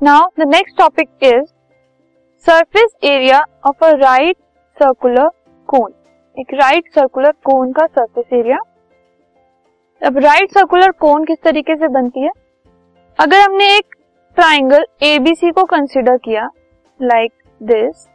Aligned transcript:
Now 0.00 0.26
the 0.38 0.46
next 0.48 0.76
topic 0.78 1.08
is 1.22 1.44
surface 2.46 2.92
area 3.04 3.38
of 3.66 3.84
a 3.84 3.88
right 3.92 4.36
circular 4.76 5.28
cone 5.68 5.92
एक 6.36 6.54
right 6.54 6.92
circular 6.94 7.32
cone 7.44 7.72
का 7.72 7.86
surface 7.86 8.32
area 8.32 8.58
अब 10.02 10.18
right 10.18 10.52
circular 10.52 10.90
cone 11.00 11.24
किस 11.24 11.42
तरीके 11.44 11.76
से 11.76 11.88
बनती 11.88 12.20
है? 12.20 12.30
अगर 13.18 13.40
हमने 13.40 13.66
एक 13.76 13.96
ट्राइंगल 14.36 14.86
एबीसी 15.02 15.50
को 15.50 15.64
कंसिडर 15.64 16.16
किया 16.16 16.48
लाइक 17.00 17.32
like 17.32 17.68
दिस 17.68 18.08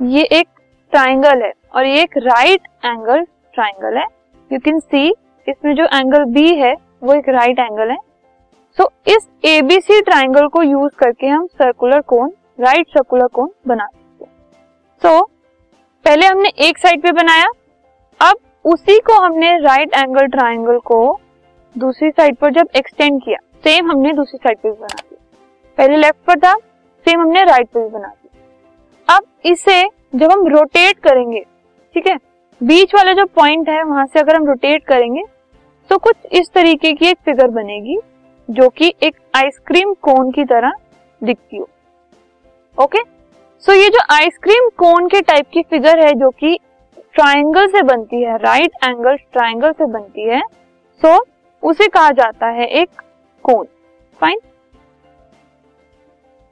ये 0.00 0.22
एक 0.32 0.48
ट्राइंगल 0.92 1.42
है 1.42 1.52
और 1.74 1.86
ये 1.86 2.02
एक 2.02 2.18
राइट 2.18 2.68
एंगल 2.84 3.24
ट्राइंगल 3.54 3.98
है. 3.98 4.06
यू 4.50 4.58
कैन 4.58 4.80
सी 4.80 5.08
इसमें 5.48 5.74
जो 5.74 5.84
एंगल 5.84 6.24
बी 6.24 6.52
है, 6.54 6.74
वो 7.02 7.14
एक 7.14 7.28
राइट 7.28 7.56
right 7.56 7.70
एंगल 7.70 7.90
है. 7.90 8.05
सो 8.78 8.84
so, 8.84 8.90
इस 9.08 9.28
एबीसी 9.44 10.00
ट्राइंगल 10.02 10.46
को 10.48 10.62
यूज़ 10.62 10.92
करके 10.98 11.26
हम 11.26 11.46
circular 11.48 12.00
cone 12.08 12.32
right 12.60 12.88
circular 12.88 13.26
cone 13.26 13.50
बना 13.68 13.84
सकते 13.86 14.24
हैं। 14.24 14.30
सो 15.02 15.22
पहले 16.04 16.26
हमने 16.26 16.48
एक 16.68 16.78
साइड 16.78 17.02
पे 17.02 17.12
बनाया 17.12 17.46
अब 18.20 18.36
उसी 18.64 18.98
को 19.00 19.18
हमने 19.20 19.56
राइट 19.58 19.94
एंगल 19.94 20.26
ट्राइंगल 20.28 20.78
को 20.84 20.98
दूसरी 21.76 22.10
साइड 22.10 22.36
पर 22.36 22.52
जब 22.52 22.68
एक्सटेंड 22.76 23.20
किया 23.24 23.38
सेम 23.64 23.90
हमने 23.90 24.12
दूसरी 24.12 24.38
साइड 24.38 24.58
पे 24.58 24.70
भी 24.70 24.74
बना 24.74 25.00
दिया। 25.00 25.18
पहले 25.78 25.96
लेफ़्ट 25.96 26.26
पर 26.26 26.38
था 26.38 26.52
सेम 27.06 27.20
हमने 27.20 27.44
राइट 27.44 27.68
पे 27.68 27.80
भी 27.80 27.88
बना 27.88 28.08
दिया। 28.08 29.16
अब 29.16 29.22
इसे 29.44 29.82
जब 30.14 30.32
हम 30.32 30.46
रोटेट 30.48 30.98
करेंगे 30.98 31.40
ठीक 31.94 32.06
है 32.06 32.16
बीच 32.60 32.94
वाला 32.94 33.12
जो 33.12 33.24
पॉइंट 33.36 33.68
है 33.68 33.82
वहाँ 33.84 34.04
से 34.06 34.20
अगर 34.20 34.36
हम 34.36 34.46
रोटेट 34.46 34.84
करेंगे 34.84 35.22
तो 35.90 35.98
कुछ 35.98 36.32
इस 36.32 36.50
तरीके 36.54 36.92
की 36.92 37.06
एक 37.06 37.18
फिगर 37.24 37.48
बनेगी। 37.52 37.98
जो 38.48 38.68
कि 38.68 38.92
एक 39.02 39.16
आइसक्रीम 39.36 39.92
कोन 40.02 40.30
की 40.30 40.44
तरह 40.44 40.72
दिखती 41.22 41.56
हो। 41.56 41.68
ओके 42.78 42.98
सो 43.64 43.72
ये 43.72 43.88
जो 43.88 44.00
आइसक्रीम 44.14 44.68
कोन 44.78 45.08
के 45.08 45.20
टाइप 45.20 45.46
की 45.52 45.62
फिगर 45.62 46.04
है 46.06 46.12
जो 46.14 46.30
कि 46.30 46.58
ट्राइंगल 47.14 47.66
से 47.68 47.82
बनती 47.82 48.22
है 48.22 48.36
राइट 48.36 48.72
एंगल 48.84 49.16
ट्राइंगल 49.32 49.72
से 49.72 49.86
बनती 49.86 50.28
है 50.28 50.40
सो 50.40 51.08
so, 51.08 51.20
उसे 51.62 51.88
कहा 51.88 52.10
जाता 52.10 52.46
है 52.46 52.66
एक 52.80 53.02
कोन। 53.44 53.66
फाइन 54.20 54.38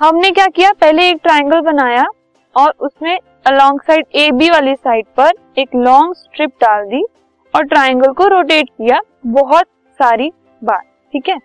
हमने 0.00 0.30
क्या 0.30 0.46
किया? 0.46 0.72
पहले 0.72 1.08
एक 1.10 1.20
ट्राइंगल 1.22 1.60
बनाया 1.60 2.06
और 2.54 2.74
उसमें 2.80 3.18
अलोंग 3.46 3.80
साइड 3.80 4.06
ए 4.14 4.30
बी 4.30 4.50
वाली 4.50 4.74
साइड 4.74 5.06
पर 5.16 5.32
एक 5.58 5.74
लॉन्ग 5.76 6.14
स्ट्रिप 6.14 6.50
डाल 6.60 6.84
दी 6.86 7.04
और 7.54 7.64
ट्राइंगल 7.64 8.12
को 8.12 8.26
रोटेट 8.28 8.68
किया। 8.68 9.00
बहुत 9.26 9.66
सारी 10.00 10.30
बार 10.62 10.82
ठीक 11.12 11.28
है? 11.28 11.38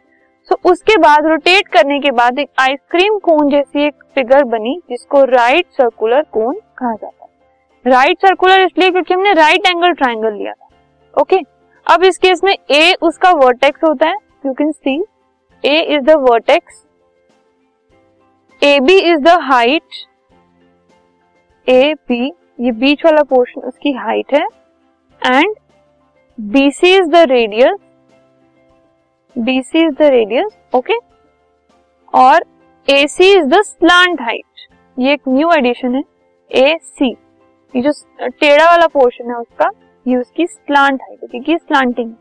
सो 0.49 0.55
उसके 0.69 0.97
बाद 0.97 1.25
रोटेट 1.25 1.67
करने 1.67 1.99
के 1.99 2.11
बाद 2.11 2.39
एक 2.39 2.49
आइसक्रीम 2.59 3.17
कोन 3.19 3.49
जैसी 3.49 3.85
एक 3.85 4.03
फिगर 4.15 4.43
बनी, 4.45 4.79
जिसको 4.89 5.23
राइट 5.25 5.65
सर्कुलर 5.71 6.21
कोन 6.31 6.55
कहा 6.77 6.93
जाता 6.93 7.23
है। 7.23 7.91
राइट 7.91 8.17
सर्कुलर 8.21 8.61
इसलिए 8.61 8.91
क्योंकि 8.91 9.13
हमने 9.13 9.33
राइट 9.33 9.67
एंगल 9.67 9.93
ट्राइंगल 9.93 10.33
लिया 10.33 10.53
था। 10.53 10.67
ओके 11.13 11.39
अब 11.85 12.03
इस 12.03 12.17
केस 12.17 12.43
में 12.43 12.55
ए 12.71 12.93
उसका 13.01 13.31
वर्टेक्स 13.37 13.83
होता 13.83 14.07
है 14.07 14.15
you 14.45 14.53
can 14.53 14.71
see 14.71 15.03
A 15.63 15.79
is 15.95 16.03
the 16.03 16.15
vertex 16.21 16.83
A 18.61 18.79
B 18.79 18.97
is 19.11 19.19
the 19.21 19.37
height 19.41 20.05
A 21.67 21.93
B 22.09 22.25
ये 22.59 22.71
बीच 22.73 23.05
वाला 23.05 23.23
पोर्शन 23.25 23.61
उसकी 23.61 23.91
हाइट 23.93 24.33
है। 24.33 24.45
And 25.21 25.55
B 26.37 26.69
C 26.71 26.95
is 26.95 27.09
the 27.09 27.25
radius 27.29 27.77
B 29.35 29.61
C 29.61 29.79
is 29.79 29.93
the 29.93 30.09
radius 30.11 30.57
okay 30.75 30.97
और 32.13 32.45
A 32.87 33.05
C 33.07 33.31
is 33.31 33.45
the 33.47 33.61
slant 33.63 34.21
height 34.21 34.67
ये 34.97 35.13
एक 35.13 35.21
new 35.27 35.51
addition 35.51 35.95
है 35.95 36.03
ए 36.51 36.77
सी 36.81 37.09
ये 37.73 37.81
जो 37.81 37.91
टेढ़ा 38.31 38.65
वाला 38.65 38.87
पोर्शन 38.87 39.29
है 39.29 39.35
उसका, 39.37 39.69
ये 40.05 40.17
उसकी 40.17 40.45
स्लांट 40.47 41.01
हाइट 41.01 41.29
क्योंकि 41.31 41.57
स्लांटिंग 41.57 42.11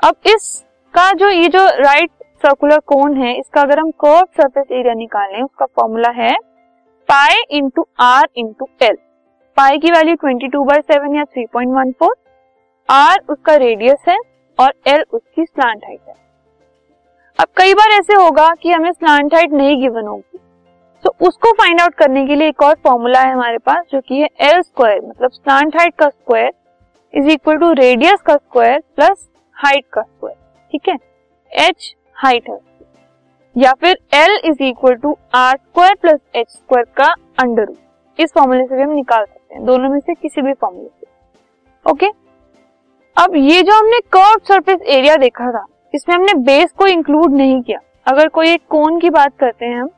अब 0.00 0.16
इसका 0.26 1.12
जो, 1.12 1.28
ये 1.28 1.48
जो 1.48 1.66
राइट 1.78 2.10
सर्कुलर 2.42 2.78
कोन 2.86 3.16
है, 3.16 3.34
इसका 3.38 3.60
अगर 3.60 3.78
हम 3.78 3.90
कर्व 4.00 4.24
सरफेस 4.36 4.66
एरिया 4.72 4.94
निकालें, 4.94 5.42
उसका 5.42 5.66
फॉर्मूला 5.66 6.10
है 6.12 6.34
pi 7.08 7.42
into 7.50 7.86
R 8.00 8.28
into 8.36 8.68
L 8.82 8.96
pi 9.56 9.78
की 9.78 9.90
value 9.90 10.14
twenty 10.14 10.48
two 10.48 10.64
by 10.64 10.80
seven 10.82 11.14
या 11.16 11.24
three 11.24 11.44
point 11.52 11.72
one 11.74 11.92
four 12.00 12.14
R 12.88 13.20
उसका 13.28 13.54
रेडियस 13.56 14.04
है 14.08 14.16
और 14.58 14.72
एल 14.88 15.04
उसकी 15.10 15.44
स्लांट 15.44 15.84
हाइट 15.84 16.00
है। 16.08 16.14
अब 17.38 17.46
कई 17.56 17.74
बार 17.74 17.90
ऐसे 17.92 18.14
होगा 18.14 18.48
कि 18.54 18.72
हमें 18.72 18.90
स्लांट 18.92 19.34
हाइट 19.34 19.52
नहीं 19.52 19.80
गिवन 19.80 20.06
होगी। 20.06 20.38
तो 21.04 21.14
उसको 21.26 21.52
फाइंड 21.54 21.80
आउट 21.80 21.94
करने 21.94 22.26
के 22.26 22.36
लिए 22.36 22.48
एक 22.48 22.62
और 22.62 22.74
फॉर्मूला 22.84 23.20
है 23.20 23.32
हमारे 23.32 23.58
पास, 23.58 23.84
जो 23.92 24.00
कि 24.00 24.20
है 24.20 24.28
एल 24.42 24.60
स्क्वायर 24.62 25.00
मतलब 25.00 25.30
स्लांट 25.30 25.76
हाइट 25.76 25.94
का 25.94 26.08
square 26.08 26.52
is 27.14 27.28
equal 27.30 27.56
to 27.56 27.72
radius 27.74 28.20
का 28.22 28.36
स्क्वायर 28.36 28.82
प्लस 28.96 29.28
हाइट 29.56 29.84
का 29.92 30.02
स्क्वायर 30.02 30.36
ठीक 30.72 30.88
है? 30.88 30.96
एच 31.52 31.94
हाइट 32.16 32.48
है। 32.50 32.58
या 33.56 33.72
फिर 33.74 33.98
L 34.14 34.40
is 34.44 34.62
equal 34.62 34.94
to 34.96 35.16
R 35.34 35.56
square 35.56 35.94
plus 35.94 36.20
H 36.34 36.50
square 36.50 36.84
का 36.96 37.14
अंडर 37.38 37.74
इस 38.18 38.32
फॉर्मूले 38.34 38.66
से 38.66 38.76
भी 38.76 38.82
हम 38.82 38.90
निकाल 38.90 39.24
सकते 39.24 39.54
हैं। 39.54 39.64
दोनों 39.66 39.88
में 39.90 39.98
से 40.00 40.14
किसी 40.14 40.42
भी 40.42 40.52
फॉर्मूले 40.54 40.88
से। 40.88 41.90
ओके 41.90 42.10
अब 43.18 43.32
ये 43.36 43.62
जो 43.62 43.72
हमने 43.72 44.00
कर्व 44.00 44.40
सरफेस 44.48 44.80
एरिया 44.86 45.16
देखा 45.16 45.52
था, 45.52 45.66
इसमें 45.94 46.16
हमने 46.16 46.34
बेस 46.34 46.72
को 46.72 46.86
इंक्लूड 46.86 47.32
नहीं 47.32 47.62
किया। 47.62 47.78
अगर 48.06 48.28
कोई 48.28 48.50
एक 48.50 48.62
कोन 48.68 49.00
की 49.00 49.10
बात 49.10 49.32
करते 49.38 49.66
हैं 49.66 49.80
हम, 49.82 49.90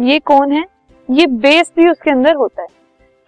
ये 0.00 0.18
कोन 0.18 0.52
है, 0.52 0.64
ये 1.10 1.26
बेस 1.26 1.72
भी 1.76 1.90
उसके 1.90 2.10
अंदर 2.10 2.34
होता 2.34 2.62
है। 2.62 2.68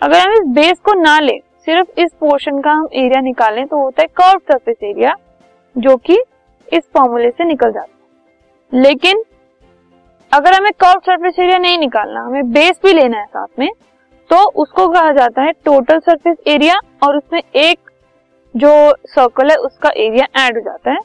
अगर 0.02 0.18
हम 0.18 0.32
इस 0.32 0.40
बेस 0.40 0.78
को 0.78 0.94
ना 0.94 1.18
ले, 1.20 1.38
सिर्फ़ 1.38 2.00
इस 2.00 2.10
पोर्शन 2.20 2.60
का 2.60 2.70
हम 2.70 2.88
एरिया 2.92 3.20
निकालें 3.20 3.66
तो 3.66 3.76
होता 3.76 4.02
है 4.02 4.08
कर्व 4.08 4.38
सरफेस 4.38 4.76
एरिया 4.82 5.14
जो 5.78 5.96
कि 5.96 6.18
इस 6.72 6.82
फॉर्मूले 6.96 7.30
से 7.30 7.44
निकल 7.44 7.72
जाता 7.72 7.86
है। 7.90 8.82
लेकिन, 8.82 9.22
अगर 10.32 10.52
हमें 10.52 10.72
कर्व 10.72 11.00
सरफेस 11.00 11.38
एरिया 11.38 11.58
नहीं 11.58 11.78
निकालना, 11.78 12.20
हमें 12.20 12.50
बेस 12.50 12.80
भी 12.84 12.92
लेना 12.92 13.18
है 13.18 13.26
साथ 13.26 13.58
में 13.58 13.68
तो 14.30 14.44
उसको 14.62 14.88
कहा 14.88 15.12
जाता 15.12 15.42
है 15.42 15.52
टोटल 15.52 15.98
सरफेस 15.98 16.36
एरिया 16.46 16.78
और 17.02 17.16
उसमें 17.16 17.42
एक 17.56 17.83
जो 18.54 18.70
सर्कल 19.08 19.50
है, 19.50 19.56
उसका 19.58 19.90
एरिया 19.96 20.26
ऐड 20.38 20.56
हो 20.56 20.60
जाता 20.62 20.90
है। 20.90 20.98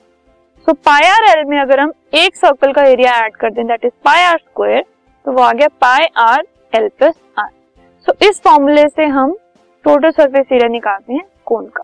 सो 0.67 0.73
पाई 0.75 1.07
आर 1.07 1.23
एल 1.29 1.43
में 1.45 1.59
अगर 1.59 1.79
हम 1.79 1.91
एक 2.15 2.35
सर्कल 2.35 2.71
का 2.73 2.83
एरिया 2.85 3.13
ऐड 3.25 3.35
कर 3.35 3.51
दें 3.51 3.65
that 3.67 3.85
is 3.85 3.93
pi 4.05 4.23
R 4.23 4.37
square 4.37 4.83
तो 5.25 5.31
वो 5.31 5.41
आ 5.43 5.51
गया 5.53 5.67
pi 5.81 6.07
R 6.17 6.43
L 6.73 6.87
plus 6.89 7.15
R 7.39 7.49
so 8.07 8.13
इस 8.29 8.41
फॉर्मूले 8.43 8.87
से 8.87 9.05
हम 9.17 9.35
टोटल 9.85 10.11
सरफेस 10.11 10.51
एरिया 10.51 10.67
निकालते 10.69 11.13
हैं 11.13 11.23
कोन 11.45 11.65
का। 11.67 11.83